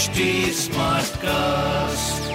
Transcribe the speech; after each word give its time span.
HD 0.00 0.24
Smartcast. 0.56 2.28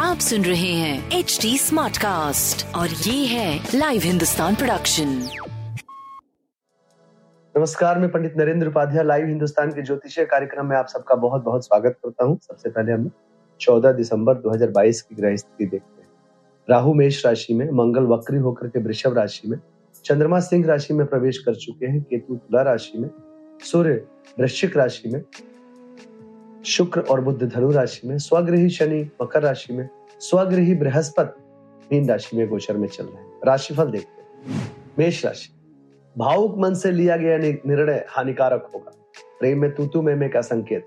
आप 0.00 0.18
सुन 0.18 0.44
रहे 0.44 0.72
हैं 0.72 1.18
एच 1.18 1.38
डी 1.42 1.56
स्मार्ट 1.58 1.96
कास्ट 1.96 2.64
और 2.76 2.88
ये 2.88 3.26
है 3.26 3.58
लाइव 3.74 4.02
हिंदुस्तान 4.04 4.54
प्रोडक्शन 4.54 5.08
नमस्कार 7.54 7.98
मैं 7.98 8.10
पंडित 8.10 8.36
नरेंद्र 8.38 8.68
उपाध्याय 8.68 9.04
लाइव 9.04 9.26
हिंदुस्तान 9.26 9.70
के 9.70 9.82
ज्योतिषीय 9.82 10.24
कार्यक्रम 10.24 10.66
में 10.66 10.76
आप 10.76 10.86
सबका 10.86 11.14
बहुत 11.26 11.44
बहुत 11.44 11.66
स्वागत 11.66 11.98
करता 12.04 12.24
हूँ। 12.24 12.38
सबसे 12.42 12.70
पहले 12.70 12.92
हम 12.92 13.10
14 13.60 13.96
दिसंबर 13.96 14.40
2022 14.40 15.00
की 15.00 15.14
ग्रह 15.14 15.36
स्थिति 15.36 15.66
देखते 15.66 16.02
हैं। 16.02 16.08
राहु 16.68 16.94
मेष 16.94 17.24
राशि 17.26 17.54
में 17.54 17.70
मंगल 17.84 18.12
वक्री 18.14 18.38
होकर 18.38 18.68
के 18.68 18.84
वृषभ 18.84 19.18
राशि 19.18 19.48
में 19.48 19.58
चंद्रमा 20.04 20.40
सिंह 20.40 20.66
राशि 20.66 20.94
में 20.94 21.06
प्रवेश 21.06 21.38
कर 21.38 21.54
चुके 21.66 21.86
हैं 21.86 22.02
केतु 22.02 22.36
तुला 22.36 22.62
राशि 22.72 22.98
में 22.98 23.10
सूर्य 23.72 24.04
वृश्चिक 24.40 24.76
राशि 24.76 25.08
में 25.08 25.22
शुक्र 26.64 27.00
और 27.00 27.20
बुद्ध 27.20 27.42
धनु 27.42 27.70
राशि 27.70 28.08
में 28.08 28.18
स्वगृही 28.18 28.70
शनि 28.70 29.10
मकर 29.22 29.42
राशि 29.42 29.72
में 29.72 29.88
स्वगृही 30.20 30.74
बृहस्पति 30.74 31.40
मीन 31.92 32.08
राशि 32.08 32.36
में 32.36 32.48
गोचर 32.48 32.76
में 32.76 32.88
चल 32.88 33.04
रहे 33.04 33.22
हैं। 33.22 33.40
राशिफल 33.46 33.84
देखते 33.84 34.22
हैं। 34.22 34.72
मेष 34.98 35.24
राशि। 35.24 35.52
भावुक 36.18 36.58
मन 36.58 36.74
से 36.74 36.90
लिया 36.90 37.16
गया 37.16 37.38
निर्णय 37.38 38.06
हानिकारक 38.08 38.70
होगा। 38.74 38.92
प्रेम 39.40 39.60
में 39.60 39.74
तूतू 39.74 40.02
में 40.02 40.14
में 40.14 40.30
का 40.30 40.40
संकेत। 40.40 40.84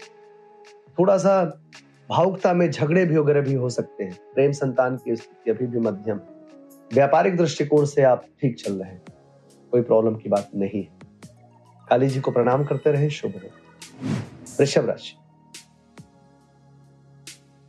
थोड़ा 0.99 1.17
सा 1.17 1.61
भावुकता 2.09 2.53
में 2.53 2.71
झगड़े 2.71 3.05
भी 3.05 3.17
वगैरह 3.17 3.41
भी 3.41 3.53
हो 3.53 3.69
सकते 3.69 4.03
हैं। 4.03 4.19
प्रेम 4.35 4.51
संतान 4.51 4.97
की 4.97 5.15
स्थिति 5.15 5.51
अभी 5.51 5.67
भी 5.67 5.79
मध्यम। 5.79 6.19
व्यापारिक 6.93 7.37
दृष्टिकोण 7.37 7.85
से 7.85 8.03
आप 8.03 8.25
ठीक 8.41 8.59
चल 8.59 8.73
रहे 8.73 8.91
हैं। 8.91 9.01
कोई 9.71 9.81
प्रॉब्लम 9.81 10.15
की 10.15 10.29
बात 10.29 10.49
नहीं 10.55 10.83
है। 10.83 10.89
काली 11.89 12.07
जी 12.07 12.19
को 12.19 12.31
प्रणाम 12.31 12.65
करते 12.65 12.91
रहे। 12.91 13.09
शुभ 13.09 13.31
रहे 13.31 13.49
वृषभ 14.59 14.85
राशि। 14.85 15.26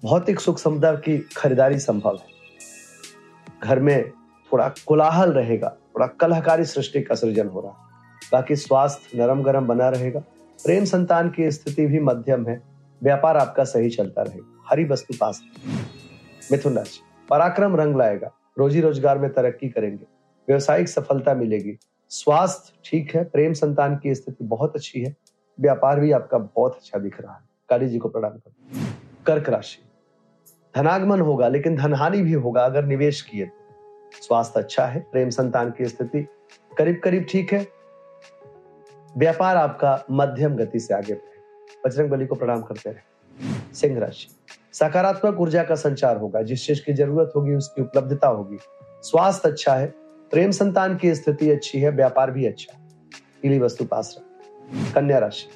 भौतिक 0.03 0.41
सुख 0.41 0.59
समता 0.59 0.93
की 0.95 1.19
खरीदारी 1.37 1.79
संभव 1.79 2.17
है। 2.17 2.27
घर 3.63 3.81
में 3.81 4.11
थोड़ा 4.53 4.69
कोलाहल 4.87 5.33
रहेगा, 5.33 5.69
थोड़ा 5.69 6.07
कलहकारी 6.07 6.65
सृष्टि 6.65 7.01
का 7.03 7.15
सृजन 7.15 7.49
हो 7.49 7.61
रहा 7.61 7.71
है। 7.71 8.29
बाकी 8.33 8.57
स्वास्थ्य 8.57 9.19
नरम 9.19 9.43
गरम 9.43 9.67
बना 9.67 9.89
रहेगा। 9.89 10.21
प्रेम 10.59 10.85
संतान 10.85 11.31
की 11.31 11.51
स्थिति 11.51 11.87
भी 11.87 12.01
मध्यम 12.01 12.47
है। 12.47 12.61
व्यापार 13.03 13.37
आपका 13.37 13.65
सही 13.65 13.91
चलता 13.91 14.23
रहेगा। 14.23 14.63
हरी 14.71 14.85
वस्तु 14.85 15.15
पास 15.21 15.41
मिथुन 16.53 16.77
राशि, 16.77 17.01
पराक्रम 17.29 17.77
रंग 17.77 17.97
लाएगा। 17.97 18.31
रोजी 18.59 18.81
रोज़गार 18.81 19.19
में 19.19 19.33
तरक्की 19.33 19.69
करेंगे। 19.69 20.05
व्यवसायिक 20.49 20.89
सफलता 20.89 21.35
मिलेगी। 21.35 21.77
स्वास्थ्य 22.11 22.73
ठीक 22.85 23.15
है। 23.15 23.25
प्रेम 23.25 23.53
संतान 23.53 23.97
की 23.97 24.15
स्थिति 24.15 24.45
बहुत 24.45 24.77
अच्छी 24.77 25.01
है। 25.01 25.15
व्यापार 25.59 26.01
भी 26.01 26.13
आपका 26.13 26.39
बहुत 26.39 26.77
अच्छा 26.77 26.99
दिख 26.99 27.21
रहा 27.21 27.35
है। 27.35 27.45
काली 27.69 27.89
जी 27.89 27.99
को 27.99 28.09
प्रणाम 28.09 28.31
कर। 28.31 28.51
कर्क 29.27 29.49
राशि 29.49 29.83
धनागमन 30.79 31.21
होगा, 31.21 31.49
लेकिन 31.49 31.77
धनहानि 31.77 32.23
भी 32.23 32.33
होगा 32.33 32.65
अगर 32.65 32.85
निवेश 32.85 33.23
किए 33.23 33.47
तो। 33.47 33.59
स्वास्थ्य 34.23 34.61
अच्छा 34.61 34.87
है, 34.87 35.07
प्रेम 35.13 35.31
संतान 35.31 35.71
की 35.71 35.85
स्थिति 35.85 36.29
करीब 36.79 37.01
करीब 37.05 37.27
ठीक 37.31 37.53
है। 37.53 37.67
व्यापार 39.17 39.57
आपका 39.57 40.05
मध्यम 40.11 40.57
गति 40.57 40.81
से 40.81 40.95
आगे 40.95 41.15
बढ़े। 41.15 41.39
बजरंग 41.87 42.11
बली 42.11 42.27
को 42.27 42.35
प्रणाम 42.35 42.63
करते 42.63 42.91
रहे। 42.91 43.75
सिंह 43.75 43.99
राशि। 43.99 44.29
सकारात्मक 44.73 45.41
ऊर्जा 45.41 45.63
का 45.63 45.75
संचार 45.75 46.17
होगा, 46.17 46.43
जिस 46.43 46.67
चीज़ 46.67 46.85
की 46.85 46.93
ज़रूरत 46.93 47.33
होगी, 47.37 47.55
उसकी 47.55 47.83
उपलब्धता 47.83 48.29
होगी। 48.29 48.59
स्वास्थ्य 49.03 49.49
अच्छा 49.49 49.75
है, 49.75 49.87
प्रेम 50.31 50.51
संतान 50.51 50.97
की 50.97 51.15
स्थिति 51.15 51.51
अच्छी 51.51 51.81
है, 51.81 51.91
व्यापार 51.91 52.31
भी 52.31 52.47
अच्छा 52.47 52.79
है। 52.79 52.89
पीली 53.43 53.59
वस्तु 53.59 53.85
पास 53.85 54.19
रखें 54.19 54.93
कन्या 54.93 55.19
राशि। 55.19 55.49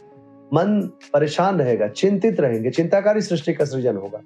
मन 0.54 0.90
परेशान 1.12 1.58
रहेगा, 1.58 1.88
चिंतित 1.88 2.40
रहेंगे, 2.40 2.70
चिंताकारी 2.70 3.20
सृष्टि 3.20 3.54
का 3.54 3.64
सृजन 3.64 3.96
होगा। 3.96 4.20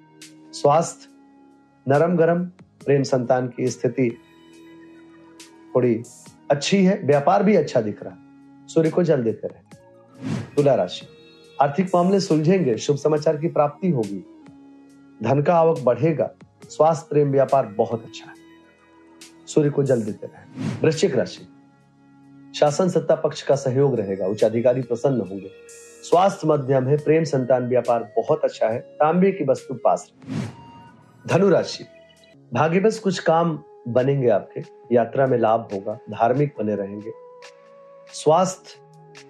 स्वास्थ्य, 0.57 1.07
नरम 1.87 2.17
गरम, 2.17 2.45
प्रेम 2.85 3.03
संतान 3.03 3.47
की 3.47 3.67
स्थिति 3.67 4.17
थोड़ी 5.75 6.03
अच्छी 6.51 6.83
है, 6.85 7.01
व्यापार 7.03 7.43
भी 7.43 7.55
अच्छा 7.55 7.81
दिख 7.81 8.03
रहा 8.03 8.13
है। 8.13 8.19
सूर्य 8.67 8.89
को 8.89 9.03
जल 9.03 9.23
देते 9.23 9.47
रहे। 9.47 9.61
तुला 10.55 10.75
राशि, 10.75 11.07
आर्थिक 11.61 11.91
मामले 11.95 12.19
सुलझेंगे, 12.19 12.77
शुभ 12.77 12.97
समाचार 12.97 13.37
की 13.37 13.47
प्राप्ति 13.47 13.89
होगी। 13.89 14.25
धन 15.23 15.41
का 15.41 15.55
आवक 15.55 15.79
बढ़ेगा, 15.79 16.31
स्वास्थ्य, 16.69 17.07
प्रेम, 17.09 17.31
व्यापार 17.31 17.65
बहुत 17.65 18.05
अच्छा 18.05 18.25
है। 18.25 18.35
सूर्य 19.47 19.69
को 19.69 19.83
जल 19.83 20.01
देते 20.01 20.27
रहे। 20.27 20.65
वृश्चिक 20.81 21.15
राशि, 21.15 21.47
शासन, 22.59 22.89
सत्ता, 22.89 23.15
पक्ष 23.15 23.41
का 23.41 23.55
सहयोग 23.55 23.95
रहेगा, 23.95 24.27
उच्च 24.27 24.43
अधिकारी 24.43 24.81
प्रसन्न 24.81 25.21
होंगे। 25.21 25.51
स्वास्थ्य 26.03 26.47
मध्यम 26.47 26.87
है, 26.87 26.97
प्रेम, 26.97 27.23
संतान, 27.23 27.67
व्यापार 27.67 28.13
बहुत 28.15 28.41
अच्छा 28.43 28.69
है, 28.69 28.79
तांबे 28.79 29.31
की 29.31 29.43
वस्तु 29.43 29.73
पास 29.73 30.11
रखें। 30.11 30.36
धनु 31.27 31.49
राशि 31.49 31.85
भाग्यवश 32.53 32.99
कुछ 32.99 33.19
काम 33.19 33.63
बनेंगे 33.87 34.29
आपके। 34.29 34.61
यात्रा 34.95 35.27
में 35.27 35.37
लाभ 35.37 35.69
होगा, 35.73 35.93
धार्मिक 35.93 36.55
बने 36.59 36.75
रहेंगे। 36.75 37.11
स्वास्थ्य 38.13 38.79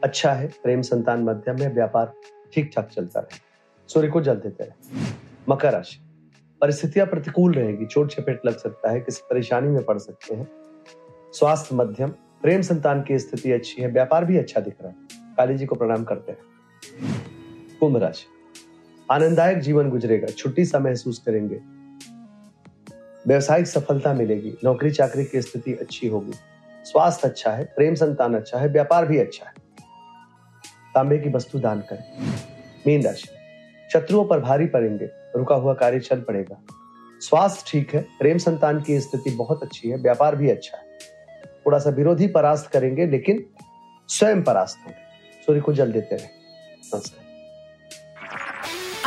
अच्छा 0.03 0.31
है, 0.31 0.47
प्रेम 0.47 0.81
संतान 0.81 1.24
मध्यम 1.24 1.58
है, 1.58 1.74
व्यापार 1.74 2.13
ठीक 2.53 2.72
ठाक 2.75 2.90
चलता 2.90 3.19
रहे। 3.19 3.38
सूर्य 3.88 4.08
को 4.08 4.22
जल 4.22 4.35
देते 4.35 4.63
रहे। 4.63 5.00
मकर 5.50 5.74
राशि। 5.74 6.00
परिस्थितियाँ 6.62 7.08
प्रतिकूल 7.08 7.53
रहेगी, 7.53 7.85
चोट 7.85 8.12
चपेट 8.12 8.41
लग 8.46 8.58
सकता 8.58 8.91
है, 8.91 9.02
किसी 9.02 9.22
परेशानी 9.29 9.68
में 9.68 9.84
पड़ 9.84 9.97
सकते 9.97 10.35
हैं। 10.35 10.47
स्वास्थ्य 11.34 11.75
मध्यम, 11.75 12.09
प्रेम 12.41 12.62
संतान 12.62 13.02
की 13.02 13.19
स्थिति 13.19 13.52
अच्छी 13.52 13.81
है, 13.81 13.88
व्यापार 13.88 14.25
भी 14.25 14.38
अच्छा 14.38 14.59
दिख 14.59 14.75
रहा 14.81 14.90
है। 14.90 14.96
काली 15.38 15.58
जी 15.58 15.66
को 15.66 15.75
प्रणाम 15.75 16.03
करते 16.03 16.31
हैं। 16.31 16.40
कुंभ 17.79 17.97
राशि। 17.97 18.25
आनंददायक 19.12 19.58
जीवन 19.58 19.90
गुजरेगा, 19.90 20.28
छुट्टी 20.28 20.66
सा 20.66 20.79
महसूस 20.79 21.19
करेंगे। 21.19 21.76
व्यवसायिक 23.27 23.67
सफलता 23.67 24.13
मिलेगी 24.13 24.57
नौकरी 24.63 24.91
चाकरी 24.91 25.23
की 25.25 25.41
स्थिति 25.41 25.73
अच्छी 25.73 26.07
होगी, 26.07 26.33
स्वास्थ्य 26.85 27.27
अच्छा 27.27 27.51
है, 27.51 27.63
प्रेम 27.65 27.95
संतान 27.95 28.35
अच्छा 28.35 28.59
है, 28.59 28.67
व्यापार 28.67 29.05
भी 29.05 29.17
अच्छा 29.17 29.45
है। 29.45 29.53
तांबे 30.95 31.17
की 31.17 31.29
वस्तु 31.29 31.59
दान 31.59 31.81
करें। 31.81 32.03
मीन 32.87 33.03
राशि। 33.03 33.27
शत्रुओं 33.93 34.25
पर 34.25 34.39
भारी 34.39 34.66
पड़ेंगे, 34.66 35.09
रुका 35.35 35.55
हुआ 35.55 35.73
कार्य 35.73 35.99
चल 35.99 36.21
पड़ेगा। 36.21 36.61
स्वास्थ्य 37.21 37.63
ठीक 37.67 37.95
है, 37.95 38.01
प्रेम 38.19 38.37
संतान 38.37 38.81
की 38.81 38.99
स्थिति 38.99 39.29
बहुत 39.29 39.63
अच्छी 39.63 39.89
है, 39.89 39.97
व्यापार 39.97 40.35
भी 40.35 40.49
अच्छा 40.49 40.77
है। 40.77 40.83
थोड़ा 41.66 41.79
सा 41.79 41.89
विरोधी 41.89 42.27
परास्त 42.27 42.71
करेंगे, 42.71 43.05
लेकिन 43.05 43.45
स्वयं 44.09 44.43
परास्त 44.43 44.77
होंगे। 44.85 45.43
सूर्य 45.45 45.61
को 45.61 45.73
जल 45.73 45.91
देते 45.91 46.16
रहे। 46.16 46.25
नमस्कार। 46.25 47.26